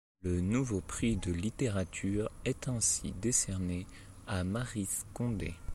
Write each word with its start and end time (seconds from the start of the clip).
Le 0.23 0.41
Nouveau 0.41 0.81
prix 0.81 1.15
de 1.17 1.31
littérature 1.31 2.31
est 2.43 2.67
ainsi 2.67 3.11
décerné 3.21 3.85
à 4.25 4.43
Maryse 4.43 5.05
Condé. 5.13 5.53